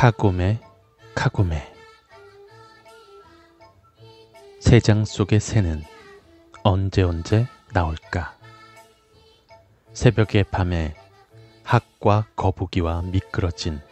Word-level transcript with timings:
카고메 0.00 0.58
카고메. 1.14 1.74
새장 4.58 5.04
속의 5.04 5.40
새는 5.40 5.84
언제 6.62 7.02
언제 7.02 7.46
나올까? 7.74 8.34
새벽의 9.92 10.44
밤에 10.44 10.96
학과 11.64 12.24
거북이와 12.34 13.02
미끄러진 13.02 13.82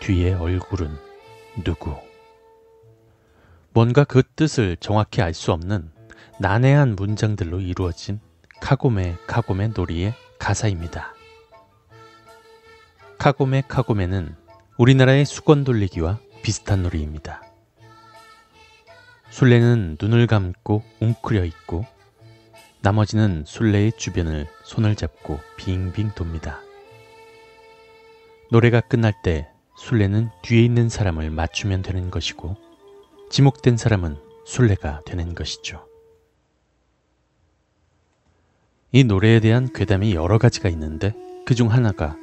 뒤의 0.00 0.34
얼굴은 0.34 0.98
누구? 1.62 1.96
뭔가 3.72 4.02
그 4.02 4.24
뜻을 4.34 4.76
정확히 4.80 5.22
알 5.22 5.32
수 5.32 5.52
없는 5.52 5.92
난해한 6.40 6.96
문장들로 6.96 7.60
이루어진 7.60 8.18
카고메 8.60 9.16
카고메 9.28 9.68
놀이의 9.68 10.12
가사입니다. 10.40 11.14
카고메 13.16 13.62
카고메는 13.68 14.39
우리나라의 14.80 15.26
수건 15.26 15.62
돌리기와 15.62 16.18
비슷한 16.40 16.82
놀이입니다. 16.82 17.42
술래는 19.28 19.98
눈을 20.00 20.26
감고 20.26 20.82
웅크려 21.00 21.44
있고 21.44 21.84
나머지는 22.80 23.44
술래의 23.46 23.92
주변을 23.98 24.46
손을 24.64 24.96
잡고 24.96 25.38
빙빙 25.58 26.12
돕니다. 26.14 26.60
노래가 28.50 28.80
끝날 28.80 29.12
때 29.22 29.50
술래는 29.76 30.30
뒤에 30.40 30.64
있는 30.64 30.88
사람을 30.88 31.28
맞추면 31.28 31.82
되는 31.82 32.10
것이고 32.10 32.56
지목된 33.28 33.76
사람은 33.76 34.16
술래가 34.46 35.02
되는 35.04 35.34
것이죠. 35.34 35.86
이 38.92 39.04
노래에 39.04 39.40
대한 39.40 39.70
괴담이 39.74 40.14
여러 40.14 40.38
가지가 40.38 40.70
있는데 40.70 41.14
그중 41.44 41.70
하나가 41.70 42.16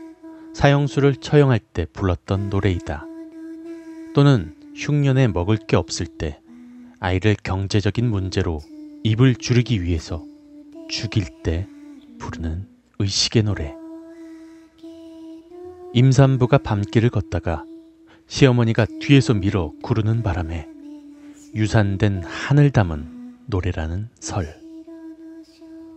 사형수를 0.57 1.17
처형할 1.17 1.59
때 1.59 1.85
불렀던 1.93 2.49
노래이다. 2.49 3.05
또는 4.15 4.55
흉년에 4.75 5.27
먹을 5.27 5.55
게 5.55 5.75
없을 5.75 6.07
때 6.07 6.39
아이를 6.99 7.35
경제적인 7.43 8.09
문제로 8.09 8.59
입을 9.03 9.35
줄이기 9.35 9.83
위해서 9.83 10.25
죽일 10.89 11.25
때 11.43 11.67
부르는 12.17 12.67
의식의 12.97 13.43
노래. 13.43 13.75
임산부가 15.93 16.57
밤길을 16.57 17.11
걷다가 17.11 17.63
시어머니가 18.25 18.87
뒤에서 18.99 19.35
밀어 19.35 19.73
구르는 19.83 20.23
바람에 20.23 20.67
유산된 21.53 22.23
한을 22.23 22.71
담은 22.71 23.35
노래라는 23.45 24.09
설. 24.19 24.59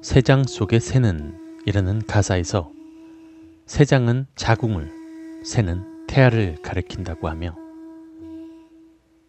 새장 0.03 0.45
속의 0.45 0.81
새는 0.81 1.63
이라는 1.65 2.03
가사에서 2.07 2.79
새장은 3.71 4.27
자궁을, 4.35 4.91
새는 5.45 6.09
태아를 6.09 6.57
가리킨다고 6.61 7.29
하며 7.29 7.55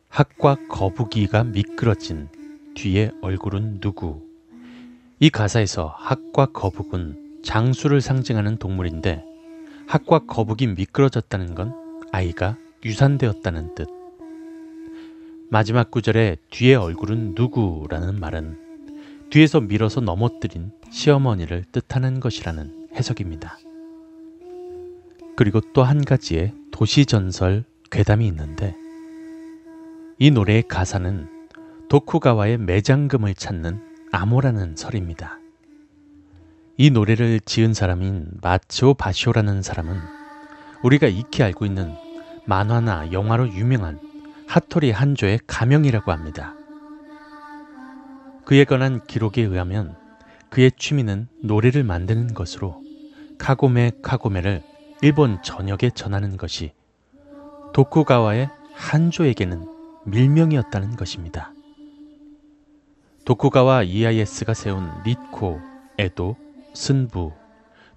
학과 0.10 0.56
거북이가 0.68 1.44
미끄러진 1.44 2.28
뒤에 2.74 3.12
얼굴은 3.22 3.82
누구? 3.82 4.28
이 5.20 5.30
가사에서 5.30 5.94
학과 5.96 6.48
거북은 6.48 7.42
장수를 7.44 8.02
상징하는 8.02 8.58
동물인데 8.58 9.24
학과 9.86 10.26
거북이 10.26 10.66
미끄러졌다는 10.66 11.54
건 11.54 12.02
아이가 12.12 12.58
유산되었다는 12.84 13.76
뜻. 13.76 13.88
마지막 15.52 15.92
구절에 15.92 16.38
뒤에 16.50 16.74
얼굴은 16.74 17.36
누구라는 17.36 18.20
말은 18.20 18.58
뒤에서 19.30 19.62
밀어서 19.62 20.02
넘어뜨린 20.02 20.72
시어머니를 20.90 21.66
뜻하는 21.72 22.20
것이라는 22.20 22.90
해석입니다. 22.96 23.60
그리고 25.42 25.60
또 25.74 25.82
한 25.82 26.06
가지의 26.06 26.54
도시전설 26.70 27.64
괴담이 27.90 28.28
있는데 28.28 28.76
이 30.20 30.30
노래의 30.30 30.68
가사는 30.68 31.48
도쿠가와의 31.90 32.60
매장금을 32.60 33.34
찾는 33.34 33.82
암호라는 34.12 34.76
설입니다. 34.76 35.40
이 36.78 36.92
노래를 36.92 37.40
지은 37.40 37.74
사람인 37.74 38.28
마츠오 38.40 38.94
바시오라는 38.94 39.64
사람은 39.64 39.98
우리가 40.84 41.08
익히 41.08 41.42
알고 41.42 41.66
있는 41.66 41.92
만화나 42.46 43.12
영화로 43.12 43.52
유명한 43.56 44.00
하토리 44.46 44.92
한조의 44.92 45.40
가명이라고 45.48 46.12
합니다. 46.12 46.54
그에 48.46 48.64
관한 48.64 49.04
기록에 49.08 49.42
의하면 49.42 49.96
그의 50.52 50.72
취미는 50.78 51.28
노래를 51.42 51.84
만드는 51.84 52.36
것으로 52.36 52.84
카고메 53.40 53.92
카고메를 54.04 54.70
일본 55.04 55.42
전역에 55.42 55.90
전하는 55.90 56.38
것이 56.38 56.74
도쿠가와의 57.74 58.50
한조에게는 58.76 59.68
밀명이었다는 60.06 60.96
것입니다. 60.96 61.52
도쿠가와 63.26 63.82
이아이에스가 63.82 64.54
세운 64.54 64.92
리코, 65.04 65.60
에도, 65.98 66.36
쓴부, 66.76 67.34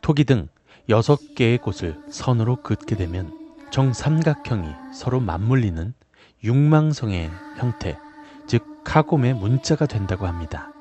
토기 0.01 0.25
등 0.25 0.49
6개의 0.89 1.61
곳을 1.61 2.01
선으로 2.09 2.57
긋게 2.63 2.97
되면 2.97 3.33
정삼각형이 3.71 4.69
서로 4.95 5.21
맞물리는 5.21 5.93
육망성의 6.43 7.31
형태, 7.59 7.99
즉 8.47 8.83
카고메 8.83 9.35
문자가 9.35 9.85
된다고 9.85 10.27
합니다. 10.27 10.73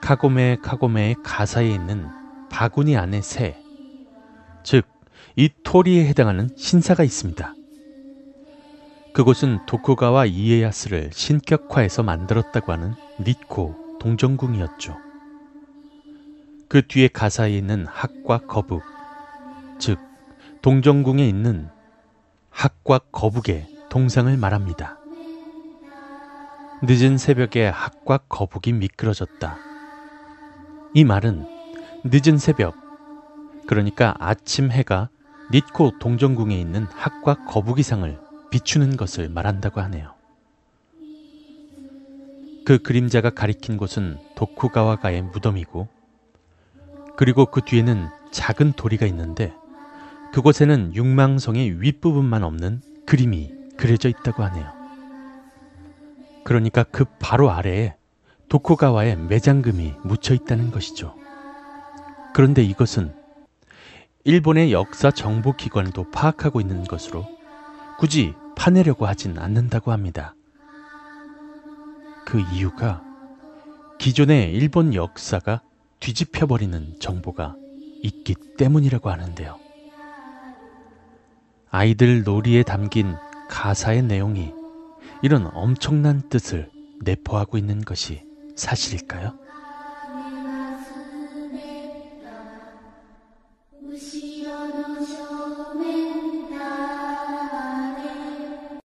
카고메 0.00 0.56
카고메의 0.62 1.16
가사에 1.22 1.68
있는 1.68 2.08
바구니 2.50 2.96
안에 2.96 3.20
새, 3.22 3.63
즉 4.64 4.94
이 5.36 5.50
토리에 5.64 6.06
해당하는 6.06 6.48
신사가 6.56 7.02
있습니다. 7.02 7.54
그곳은 9.12 9.66
도쿠가와 9.66 10.26
이에야스를 10.26 11.10
신격화해서 11.12 12.04
만들었다고 12.04 12.72
하는 12.72 12.94
니코 13.20 13.98
동정궁이었죠. 14.00 14.96
그 16.68 16.86
뒤에 16.86 17.08
가사에 17.08 17.56
있는 17.56 17.86
학과 17.86 18.38
거북, 18.38 18.82
즉 19.80 19.98
동정궁에 20.62 21.26
있는 21.26 21.68
학과 22.50 22.98
거북의 23.10 23.66
동상을 23.90 24.36
말합니다. 24.36 24.98
늦은 26.82 27.18
새벽에 27.18 27.66
학과 27.66 28.18
거북이 28.28 28.72
미끄러졌다. 28.72 29.58
이 30.94 31.04
말은 31.04 31.46
늦은 32.04 32.38
새벽, 32.38 32.83
그러니까 33.66 34.14
아침 34.18 34.70
해가 34.70 35.08
니코 35.52 35.98
동정궁에 35.98 36.58
있는 36.58 36.86
학과 36.90 37.34
거북이상을 37.44 38.18
비추는 38.50 38.96
것을 38.96 39.28
말한다고 39.28 39.80
하네요. 39.82 40.14
그 42.64 42.78
그림자가 42.78 43.30
가리킨 43.30 43.76
곳은 43.76 44.18
도쿠가와가의 44.36 45.22
무덤이고 45.22 45.88
그리고 47.16 47.46
그 47.46 47.60
뒤에는 47.60 48.08
작은 48.32 48.72
도리가 48.72 49.06
있는데 49.06 49.52
그곳에는 50.32 50.94
육망성의 50.94 51.80
윗부분만 51.82 52.42
없는 52.42 52.80
그림이 53.06 53.52
그려져 53.76 54.08
있다고 54.08 54.42
하네요. 54.44 54.72
그러니까 56.44 56.82
그 56.84 57.04
바로 57.18 57.50
아래에 57.50 57.96
도쿠가와의 58.48 59.16
매장금이 59.16 59.94
묻혀 60.02 60.34
있다는 60.34 60.70
것이죠. 60.70 61.14
그런데 62.34 62.62
이것은 62.62 63.14
일본의 64.26 64.72
역사 64.72 65.10
정보 65.10 65.52
기관도 65.52 66.10
파악하고 66.10 66.62
있는 66.62 66.84
것으로 66.84 67.26
굳이 67.98 68.34
파내려고 68.56 69.06
하진 69.06 69.38
않는다고 69.38 69.92
합니다. 69.92 70.34
그 72.24 72.40
이유가 72.40 73.02
기존의 73.98 74.54
일본 74.54 74.94
역사가 74.94 75.60
뒤집혀버리는 76.00 76.94
정보가 77.00 77.54
있기 78.02 78.34
때문이라고 78.56 79.10
하는데요. 79.10 79.58
아이들 81.70 82.22
놀이에 82.22 82.62
담긴 82.62 83.16
가사의 83.50 84.04
내용이 84.04 84.52
이런 85.22 85.50
엄청난 85.52 86.22
뜻을 86.30 86.70
내포하고 87.02 87.58
있는 87.58 87.82
것이 87.82 88.22
사실일까요? 88.56 89.43